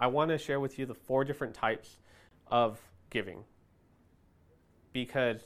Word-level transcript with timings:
I 0.00 0.06
want 0.06 0.30
to 0.30 0.38
share 0.38 0.58
with 0.58 0.78
you 0.78 0.86
the 0.86 0.94
four 0.94 1.24
different 1.24 1.54
types 1.54 1.98
of 2.46 2.80
giving. 3.10 3.44
Because 4.94 5.44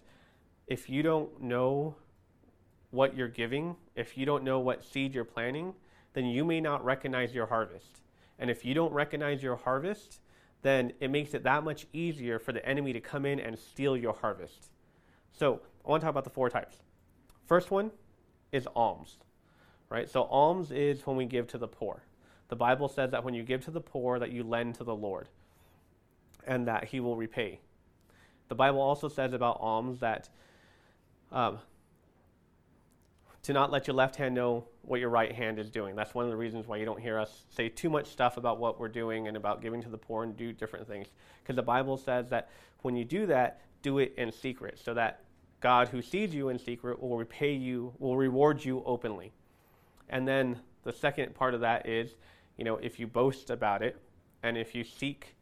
if 0.69 0.89
you 0.89 1.03
don't 1.03 1.43
know 1.43 1.97
what 2.93 3.17
you're 3.17 3.29
giving, 3.29 3.75
if 3.97 4.17
you 4.17 4.25
don't 4.25 4.45
know 4.45 4.61
what 4.61 4.85
seed 4.85 5.13
you're 5.13 5.25
planting, 5.25 5.75
then 6.13 6.27
you 6.27 6.45
may 6.45 6.61
not 6.61 6.85
recognize 6.85 7.35
your 7.35 7.47
harvest. 7.47 8.01
And 8.39 8.49
if 8.49 8.65
you 8.65 8.73
don't 8.73 8.93
recognize 8.93 9.43
your 9.43 9.57
harvest, 9.57 10.21
then 10.63 10.93
it 11.01 11.11
makes 11.11 11.35
it 11.35 11.43
that 11.43 11.65
much 11.65 11.87
easier 11.93 12.39
for 12.39 12.53
the 12.53 12.65
enemy 12.67 12.93
to 12.93 13.01
come 13.01 13.27
in 13.27 13.41
and 13.41 13.59
steal 13.59 13.97
your 13.97 14.15
harvest. 14.15 14.71
So, 15.33 15.61
I 15.85 15.91
want 15.91 16.01
to 16.01 16.05
talk 16.05 16.13
about 16.13 16.25
the 16.25 16.31
four 16.31 16.49
types. 16.49 16.77
First 17.47 17.71
one 17.71 17.91
is 18.53 18.67
alms, 18.75 19.19
right? 19.91 20.09
So, 20.09 20.23
alms 20.23 20.71
is 20.71 21.07
when 21.07 21.17
we 21.17 21.27
give 21.27 21.49
to 21.49 21.59
the 21.59 21.69
poor. 21.69 22.05
The 22.55 22.59
Bible 22.59 22.87
says 22.87 23.11
that 23.11 23.25
when 23.25 23.35
you 23.35 23.43
give 23.43 23.65
to 23.65 23.73
the 23.73 23.81
poor, 23.81 24.21
that 24.21 24.31
you 24.31 24.45
lend 24.45 24.77
to 24.77 24.85
the 24.85 24.95
Lord 24.95 25.29
and 26.47 26.69
that 26.69 26.85
he 26.85 27.01
will 27.01 27.17
repay. 27.17 27.59
The 28.47 28.55
Bible 28.55 28.81
also 28.81 29.09
says 29.09 29.33
about 29.33 29.59
alms 29.61 29.99
that 29.99 30.29
um, 31.33 31.59
to 33.43 33.53
not 33.53 33.73
let 33.73 33.89
your 33.89 33.97
left 33.97 34.15
hand 34.15 34.37
know 34.37 34.67
what 34.83 35.01
your 35.01 35.09
right 35.09 35.33
hand 35.33 35.59
is 35.59 35.69
doing. 35.69 35.97
That's 35.97 36.15
one 36.15 36.27
of 36.27 36.31
the 36.31 36.37
reasons 36.37 36.69
why 36.69 36.77
you 36.77 36.85
don't 36.85 37.01
hear 37.01 37.19
us 37.19 37.43
say 37.49 37.69
too 37.69 37.91
much 37.91 38.07
stuff 38.07 38.37
about 38.37 38.61
what 38.61 38.79
we're 38.79 38.87
doing 38.87 39.27
and 39.27 39.37
about 39.37 39.61
giving 39.61 39.83
to 39.83 39.89
the 39.89 39.99
poor 39.99 40.23
and 40.23 40.37
do 40.37 40.53
different 40.53 40.87
things. 40.87 41.09
Because 41.43 41.57
the 41.57 41.63
Bible 41.63 41.97
says 41.97 42.29
that 42.29 42.51
when 42.83 42.95
you 42.95 43.05
do 43.05 43.27
that, 43.27 43.63
do 43.83 43.99
it 43.99 44.15
in 44.17 44.31
secret, 44.31 44.79
so 44.79 44.95
that 44.95 45.25
God, 45.59 45.89
who 45.89 46.01
sees 46.01 46.33
you 46.33 46.51
in 46.51 46.61
secret, 46.61 47.03
will 47.03 47.19
repay 47.19 47.53
you, 47.53 47.95
will 47.99 48.17
reward 48.17 48.65
you 48.65 48.81
openly. 48.87 49.33
And 50.09 50.29
then 50.29 50.61
the 50.85 50.93
second 50.93 51.35
part 51.35 51.55
of 51.55 51.63
that 51.63 51.89
is, 51.89 52.15
you 52.57 52.65
know, 52.65 52.77
if 52.77 52.99
you 52.99 53.07
boast 53.07 53.51
about 53.51 53.83
it 53.83 54.01
and 54.43 54.57
if 54.57 54.75
you 54.75 54.85
seek 54.85 55.35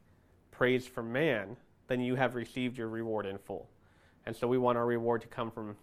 praise 0.51 0.87
from 0.87 1.13
man, 1.13 1.57
then 1.89 2.01
you 2.01 2.15
have 2.15 2.35
received 2.35 2.79
your 2.79 2.89
reward 2.89 3.27
in 3.27 3.39
full. 3.39 3.69
And 4.27 4.35
so 4.35 4.47
we 4.47 4.59
want 4.59 4.79
our 4.79 4.87
reward 4.87 5.21
to 5.23 5.27
come 5.27 5.51
from, 5.51 5.77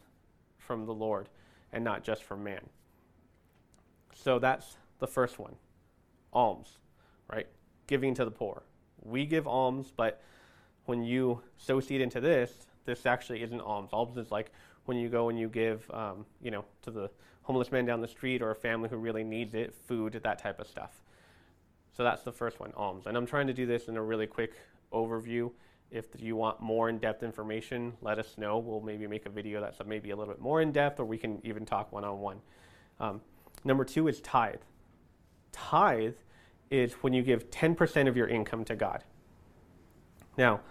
from 0.58 0.86
the 0.86 0.94
Lord 0.94 1.28
and 1.72 1.84
not 1.84 2.04
just 2.04 2.24
from 2.24 2.44
man. 2.44 2.62
So 4.16 4.40
that's 4.40 4.78
the 5.00 5.08
first 5.08 5.40
one 5.40 5.56
alms, 6.32 6.78
right? 7.32 7.48
Giving 7.88 8.14
to 8.16 8.26
the 8.26 8.32
poor. 8.32 8.64
We 9.02 9.26
give 9.26 9.48
alms, 9.48 9.92
but 9.96 10.22
when 10.86 11.04
you 11.04 11.42
sow 11.58 11.80
seed 11.80 12.02
into 12.02 12.20
this, 12.20 12.68
this 12.86 13.06
actually 13.06 13.44
isn't 13.44 13.62
alms. 13.62 13.90
Alms 13.94 14.18
is 14.18 14.32
like 14.32 14.52
when 14.86 14.98
you 14.98 15.10
go 15.10 15.30
and 15.30 15.40
you 15.40 15.48
give, 15.48 15.90
um, 15.92 16.26
you 16.42 16.52
know, 16.52 16.66
to 16.84 16.92
the 16.92 17.10
homeless 17.44 17.72
man 17.72 17.86
down 17.86 18.02
the 18.02 18.08
street 18.08 18.42
or 18.42 18.52
a 18.52 18.56
family 18.56 18.90
who 18.90 18.98
really 18.98 19.24
needs 19.24 19.54
it, 19.54 19.74
food, 19.74 20.20
that 20.24 20.40
type 20.40 20.60
of 20.60 20.68
stuff. 20.68 21.02
So 22.00 22.06
that's 22.06 22.24
the 22.24 22.32
first 22.32 22.62
one, 22.62 22.72
alms. 22.78 23.08
And 23.08 23.18
I'm 23.18 23.26
trying 23.26 23.48
to 23.48 23.54
do 23.54 23.66
this 23.66 23.90
in 23.90 23.98
a 23.98 24.02
really 24.02 24.26
quick 24.26 24.54
overview. 24.94 25.52
If 25.92 26.06
you 26.18 26.38
want 26.38 26.62
more 26.62 26.88
in-depth 26.88 27.24
information, 27.24 27.92
let 28.02 28.18
us 28.18 28.38
know. 28.38 28.58
We'll 28.58 28.80
maybe 28.80 29.06
make 29.06 29.26
a 29.26 29.30
video 29.30 29.60
that's 29.60 29.82
maybe 29.86 30.12
a 30.12 30.16
little 30.16 30.34
bit 30.34 30.42
more 30.42 30.62
in-depth, 30.62 31.02
or 31.02 31.04
we 31.04 31.18
can 31.18 31.42
even 31.44 31.66
talk 31.66 31.92
one-on-one. 31.92 32.38
Um, 33.02 33.20
number 33.66 33.84
two 33.84 34.08
is 34.08 34.22
tithe. 34.22 34.62
Tithe 35.52 36.16
is 36.72 36.94
when 37.02 37.12
you 37.12 37.22
give 37.22 37.52
10% 37.52 38.08
of 38.08 38.16
your 38.16 38.30
income 38.30 38.64
to 38.64 38.78
God. 38.78 39.04
Now, 40.38 40.62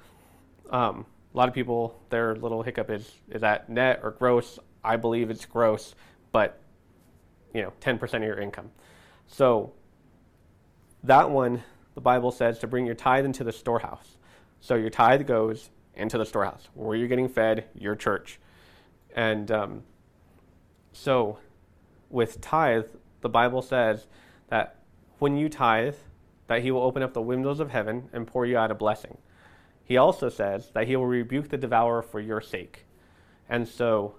um, 0.70 1.04
a 1.34 1.36
lot 1.36 1.46
of 1.46 1.54
people, 1.54 2.00
their 2.08 2.36
little 2.36 2.62
hiccup 2.62 2.88
is, 2.88 3.06
is 3.28 3.42
that 3.42 3.68
net 3.68 4.00
or 4.02 4.12
gross? 4.12 4.58
I 4.82 4.96
believe 4.96 5.28
it's 5.28 5.44
gross, 5.44 5.94
but, 6.32 6.58
you 7.52 7.60
know, 7.60 7.74
10% 7.82 8.14
of 8.14 8.22
your 8.22 8.40
income. 8.40 8.70
So 9.26 9.74
that 11.04 11.30
one, 11.30 11.62
the 11.94 12.00
Bible 12.00 12.30
says 12.30 12.58
to 12.60 12.66
bring 12.66 12.86
your 12.86 12.94
tithe 12.94 13.24
into 13.24 13.44
the 13.44 13.52
storehouse. 13.52 14.16
So 14.60 14.74
your 14.74 14.90
tithe 14.90 15.26
goes 15.26 15.70
into 15.94 16.18
the 16.18 16.26
storehouse 16.26 16.68
where 16.74 16.96
you're 16.96 17.08
getting 17.08 17.28
fed, 17.28 17.66
your 17.74 17.94
church. 17.94 18.38
And 19.14 19.50
um, 19.50 19.82
so 20.92 21.38
with 22.10 22.40
tithe, 22.40 22.86
the 23.20 23.28
Bible 23.28 23.62
says 23.62 24.06
that 24.48 24.76
when 25.18 25.36
you 25.36 25.48
tithe, 25.48 25.96
that 26.46 26.62
he 26.62 26.70
will 26.70 26.82
open 26.82 27.02
up 27.02 27.12
the 27.12 27.22
windows 27.22 27.60
of 27.60 27.70
heaven 27.70 28.08
and 28.12 28.26
pour 28.26 28.46
you 28.46 28.56
out 28.56 28.70
a 28.70 28.74
blessing. 28.74 29.18
He 29.84 29.96
also 29.96 30.28
says 30.28 30.70
that 30.74 30.86
he 30.86 30.96
will 30.96 31.06
rebuke 31.06 31.48
the 31.48 31.56
devourer 31.56 32.02
for 32.02 32.20
your 32.20 32.40
sake. 32.40 32.86
And 33.48 33.66
so 33.66 34.16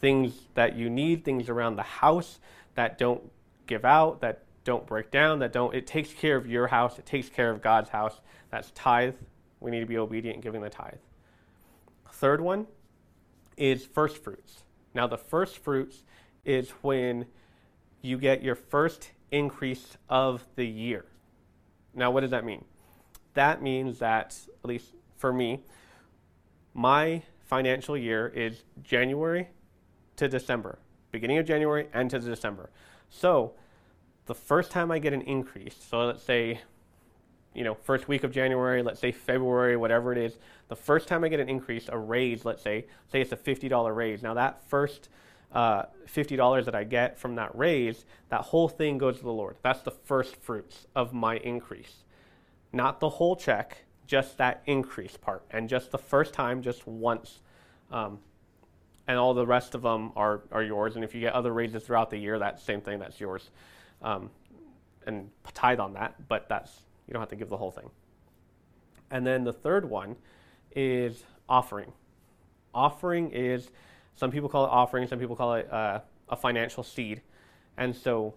things 0.00 0.48
that 0.54 0.76
you 0.76 0.90
need, 0.90 1.24
things 1.24 1.48
around 1.48 1.76
the 1.76 1.82
house 1.82 2.38
that 2.74 2.98
don't 2.98 3.30
give 3.66 3.84
out, 3.84 4.20
that 4.20 4.44
don't 4.64 4.86
break 4.86 5.10
down, 5.10 5.38
that 5.40 5.52
don't 5.52 5.74
it 5.74 5.86
takes 5.86 6.12
care 6.12 6.36
of 6.36 6.46
your 6.46 6.66
house, 6.66 6.98
it 6.98 7.06
takes 7.06 7.28
care 7.28 7.50
of 7.50 7.62
God's 7.62 7.90
house. 7.90 8.20
That's 8.50 8.70
tithe 8.72 9.14
we 9.60 9.70
need 9.70 9.80
to 9.80 9.86
be 9.86 9.98
obedient 9.98 10.36
in 10.36 10.40
giving 10.40 10.62
the 10.62 10.70
tithe. 10.70 10.94
Third 12.12 12.40
one 12.40 12.66
is 13.56 13.84
first 13.84 14.22
fruits. 14.22 14.64
Now, 14.94 15.06
the 15.06 15.18
first 15.18 15.58
fruits 15.58 16.02
is 16.44 16.70
when 16.82 17.26
you 18.02 18.18
get 18.18 18.42
your 18.42 18.54
first 18.54 19.10
increase 19.30 19.96
of 20.08 20.46
the 20.56 20.66
year. 20.66 21.04
Now, 21.94 22.10
what 22.10 22.20
does 22.20 22.30
that 22.30 22.44
mean? 22.44 22.64
That 23.34 23.62
means 23.62 23.98
that, 23.98 24.36
at 24.64 24.68
least 24.68 24.94
for 25.16 25.32
me, 25.32 25.62
my 26.74 27.22
financial 27.44 27.96
year 27.96 28.28
is 28.28 28.64
January 28.82 29.48
to 30.16 30.28
December, 30.28 30.78
beginning 31.12 31.38
of 31.38 31.46
January 31.46 31.88
and 31.92 32.10
to 32.10 32.18
December. 32.18 32.70
So, 33.10 33.54
the 34.30 34.34
first 34.36 34.70
time 34.70 34.92
I 34.92 35.00
get 35.00 35.12
an 35.12 35.22
increase, 35.22 35.74
so 35.90 36.06
let's 36.06 36.22
say 36.22 36.60
you 37.52 37.64
know, 37.64 37.74
first 37.74 38.06
week 38.06 38.22
of 38.22 38.30
January, 38.30 38.80
let's 38.80 39.00
say 39.00 39.10
February, 39.10 39.76
whatever 39.76 40.12
it 40.12 40.18
is, 40.18 40.38
the 40.68 40.76
first 40.76 41.08
time 41.08 41.24
I 41.24 41.28
get 41.28 41.40
an 41.40 41.48
increase, 41.48 41.88
a 41.88 41.98
raise, 41.98 42.44
let's 42.44 42.62
say, 42.62 42.86
say 43.10 43.20
it's 43.20 43.32
a 43.32 43.36
$50 43.36 43.96
raise. 43.96 44.22
Now 44.22 44.34
that 44.34 44.62
first 44.68 45.08
uh, 45.50 45.86
$50 46.06 46.64
that 46.64 46.76
I 46.76 46.84
get 46.84 47.18
from 47.18 47.34
that 47.34 47.58
raise, 47.58 48.04
that 48.28 48.42
whole 48.42 48.68
thing 48.68 48.98
goes 48.98 49.16
to 49.16 49.24
the 49.24 49.32
Lord. 49.32 49.56
That's 49.62 49.80
the 49.80 49.90
first 49.90 50.36
fruits 50.36 50.86
of 50.94 51.12
my 51.12 51.38
increase. 51.38 52.04
Not 52.72 53.00
the 53.00 53.08
whole 53.08 53.34
check, 53.34 53.78
just 54.06 54.38
that 54.38 54.62
increase 54.66 55.16
part. 55.16 55.42
And 55.50 55.68
just 55.68 55.90
the 55.90 55.98
first 55.98 56.32
time, 56.32 56.62
just 56.62 56.86
once. 56.86 57.40
Um, 57.90 58.20
and 59.10 59.18
all 59.18 59.34
the 59.34 59.44
rest 59.44 59.74
of 59.74 59.82
them 59.82 60.12
are, 60.14 60.42
are 60.52 60.62
yours. 60.62 60.94
And 60.94 61.02
if 61.02 61.16
you 61.16 61.20
get 61.20 61.32
other 61.32 61.52
raises 61.52 61.82
throughout 61.82 62.10
the 62.10 62.16
year, 62.16 62.38
that 62.38 62.60
same 62.60 62.80
thing, 62.80 63.00
that's 63.00 63.18
yours. 63.18 63.50
Um, 64.02 64.30
and 65.04 65.30
tithe 65.52 65.80
on 65.80 65.94
that, 65.94 66.28
but 66.28 66.48
that's 66.48 66.70
you 67.08 67.12
don't 67.12 67.20
have 67.20 67.30
to 67.30 67.36
give 67.36 67.48
the 67.48 67.56
whole 67.56 67.72
thing. 67.72 67.90
And 69.10 69.26
then 69.26 69.42
the 69.42 69.52
third 69.52 69.90
one 69.90 70.14
is 70.76 71.24
offering. 71.48 71.90
Offering 72.72 73.32
is, 73.32 73.70
some 74.14 74.30
people 74.30 74.48
call 74.48 74.64
it 74.66 74.68
offering, 74.68 75.08
some 75.08 75.18
people 75.18 75.34
call 75.34 75.54
it 75.54 75.72
uh, 75.72 76.02
a 76.28 76.36
financial 76.36 76.84
seed. 76.84 77.20
And 77.76 77.96
so 77.96 78.34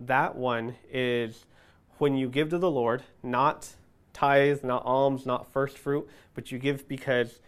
that 0.00 0.34
one 0.34 0.74
is 0.90 1.46
when 1.98 2.16
you 2.16 2.28
give 2.28 2.48
to 2.48 2.58
the 2.58 2.70
Lord, 2.70 3.04
not 3.22 3.68
tithe, 4.12 4.64
not 4.64 4.84
alms, 4.84 5.24
not 5.24 5.52
first 5.52 5.78
fruit, 5.78 6.08
but 6.34 6.50
you 6.50 6.58
give 6.58 6.88
because 6.88 7.38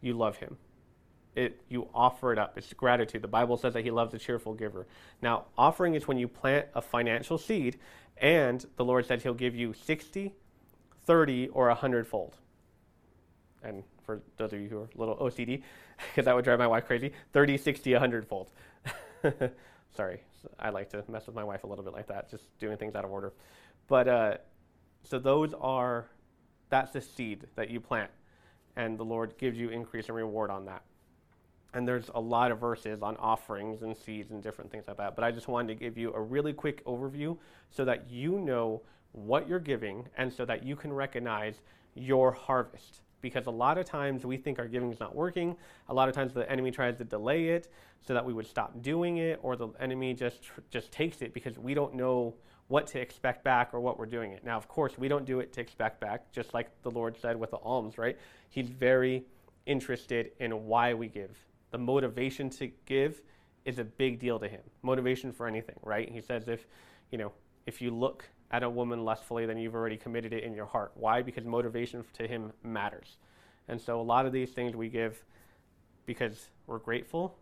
you 0.00 0.12
love 0.12 0.38
Him. 0.38 0.56
It, 1.36 1.60
you 1.68 1.88
offer 1.94 2.32
it 2.32 2.38
up. 2.38 2.56
It's 2.56 2.72
gratitude. 2.72 3.22
The 3.22 3.28
Bible 3.28 3.56
says 3.56 3.74
that 3.74 3.84
He 3.84 3.90
loves 3.90 4.14
a 4.14 4.18
cheerful 4.18 4.54
giver. 4.54 4.86
Now, 5.22 5.44
offering 5.56 5.94
is 5.94 6.08
when 6.08 6.18
you 6.18 6.26
plant 6.26 6.66
a 6.74 6.82
financial 6.82 7.38
seed 7.38 7.78
and 8.18 8.64
the 8.76 8.84
Lord 8.84 9.06
said 9.06 9.22
he'll 9.22 9.34
give 9.34 9.54
you 9.54 9.74
60, 9.74 10.32
30, 11.04 11.48
or 11.48 11.68
100 11.68 12.06
fold. 12.06 12.36
And 13.62 13.82
for 14.04 14.22
those 14.36 14.52
of 14.52 14.60
you 14.60 14.68
who 14.68 14.78
are 14.78 14.88
a 14.94 14.98
little 14.98 15.16
OCD, 15.16 15.62
because 16.10 16.24
that 16.24 16.34
would 16.34 16.44
drive 16.44 16.58
my 16.58 16.66
wife 16.66 16.86
crazy, 16.86 17.12
30, 17.32 17.58
60, 17.58 17.92
100 17.92 18.26
fold. 18.26 18.50
Sorry, 19.96 20.20
I 20.58 20.70
like 20.70 20.90
to 20.90 21.04
mess 21.08 21.26
with 21.26 21.34
my 21.34 21.44
wife 21.44 21.64
a 21.64 21.66
little 21.66 21.84
bit 21.84 21.92
like 21.92 22.06
that, 22.08 22.30
just 22.30 22.44
doing 22.58 22.76
things 22.76 22.94
out 22.94 23.04
of 23.04 23.10
order. 23.10 23.32
But 23.88 24.08
uh, 24.08 24.36
so 25.02 25.18
those 25.18 25.52
are, 25.54 26.06
that's 26.70 26.92
the 26.92 27.00
seed 27.00 27.46
that 27.56 27.70
you 27.70 27.80
plant, 27.80 28.10
and 28.76 28.98
the 28.98 29.04
Lord 29.04 29.36
gives 29.38 29.58
you 29.58 29.70
increase 29.70 30.08
and 30.08 30.16
reward 30.16 30.50
on 30.50 30.66
that 30.66 30.82
and 31.76 31.86
there's 31.86 32.08
a 32.14 32.20
lot 32.20 32.50
of 32.50 32.58
verses 32.58 33.02
on 33.02 33.18
offerings 33.18 33.82
and 33.82 33.94
seeds 33.94 34.30
and 34.30 34.42
different 34.42 34.70
things 34.70 34.84
like 34.88 34.96
that. 34.96 35.14
But 35.14 35.24
I 35.24 35.30
just 35.30 35.46
wanted 35.46 35.68
to 35.68 35.74
give 35.74 35.98
you 35.98 36.10
a 36.14 36.20
really 36.20 36.54
quick 36.54 36.82
overview 36.86 37.36
so 37.70 37.84
that 37.84 38.10
you 38.10 38.38
know 38.38 38.80
what 39.12 39.46
you're 39.46 39.60
giving 39.60 40.08
and 40.16 40.32
so 40.32 40.46
that 40.46 40.64
you 40.64 40.74
can 40.74 40.90
recognize 40.90 41.60
your 41.94 42.32
harvest. 42.32 43.02
Because 43.20 43.46
a 43.46 43.50
lot 43.50 43.76
of 43.76 43.84
times 43.84 44.24
we 44.24 44.38
think 44.38 44.58
our 44.58 44.66
giving 44.66 44.90
is 44.90 44.98
not 44.98 45.14
working. 45.14 45.54
A 45.90 45.94
lot 45.94 46.08
of 46.08 46.14
times 46.14 46.32
the 46.32 46.50
enemy 46.50 46.70
tries 46.70 46.96
to 46.96 47.04
delay 47.04 47.48
it 47.48 47.68
so 48.00 48.14
that 48.14 48.24
we 48.24 48.32
would 48.32 48.46
stop 48.46 48.80
doing 48.80 49.18
it, 49.18 49.38
or 49.42 49.54
the 49.54 49.68
enemy 49.78 50.14
just 50.14 50.44
just 50.70 50.90
takes 50.90 51.20
it 51.20 51.34
because 51.34 51.58
we 51.58 51.74
don't 51.74 51.94
know 51.94 52.34
what 52.68 52.86
to 52.86 53.00
expect 53.00 53.44
back 53.44 53.74
or 53.74 53.80
what 53.80 53.98
we're 53.98 54.06
doing 54.06 54.32
it. 54.32 54.44
Now, 54.44 54.56
of 54.56 54.66
course, 54.66 54.96
we 54.96 55.08
don't 55.08 55.26
do 55.26 55.40
it 55.40 55.52
to 55.54 55.60
expect 55.60 56.00
back, 56.00 56.32
just 56.32 56.54
like 56.54 56.70
the 56.82 56.90
Lord 56.90 57.18
said 57.20 57.36
with 57.38 57.50
the 57.50 57.58
alms, 57.58 57.98
right? 57.98 58.16
He's 58.48 58.68
very 58.68 59.24
interested 59.66 60.30
in 60.38 60.66
why 60.66 60.94
we 60.94 61.08
give 61.08 61.36
the 61.70 61.78
motivation 61.78 62.50
to 62.50 62.70
give 62.86 63.20
is 63.64 63.78
a 63.78 63.84
big 63.84 64.18
deal 64.18 64.38
to 64.38 64.48
him. 64.48 64.60
Motivation 64.82 65.32
for 65.32 65.46
anything, 65.46 65.76
right? 65.82 66.08
He 66.10 66.20
says 66.20 66.48
if, 66.48 66.66
you 67.10 67.18
know, 67.18 67.32
if 67.66 67.82
you 67.82 67.90
look 67.90 68.24
at 68.50 68.62
a 68.62 68.70
woman 68.70 69.04
lustfully, 69.04 69.44
then 69.46 69.58
you've 69.58 69.74
already 69.74 69.96
committed 69.96 70.32
it 70.32 70.44
in 70.44 70.54
your 70.54 70.66
heart. 70.66 70.92
Why? 70.94 71.22
Because 71.22 71.44
motivation 71.44 72.04
to 72.14 72.28
him 72.28 72.52
matters. 72.62 73.16
And 73.68 73.80
so 73.80 74.00
a 74.00 74.02
lot 74.02 74.26
of 74.26 74.32
these 74.32 74.50
things 74.50 74.76
we 74.76 74.88
give 74.88 75.24
because 76.06 76.50
we're 76.68 76.78
grateful, 76.78 77.36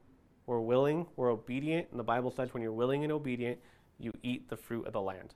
we're 0.46 0.60
willing, 0.60 1.06
we're 1.16 1.30
obedient. 1.30 1.88
And 1.90 2.00
the 2.00 2.04
Bible 2.04 2.30
says 2.30 2.54
when 2.54 2.62
you're 2.62 2.72
willing 2.72 3.04
and 3.04 3.12
obedient, 3.12 3.58
you 3.98 4.12
eat 4.22 4.48
the 4.48 4.56
fruit 4.56 4.86
of 4.86 4.94
the 4.94 5.00
land. 5.00 5.34